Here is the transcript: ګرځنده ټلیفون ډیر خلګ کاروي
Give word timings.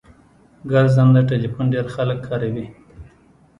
ګرځنده 0.71 1.21
ټلیفون 1.31 1.65
ډیر 1.73 1.85
خلګ 1.95 2.19
کاروي 2.27 2.65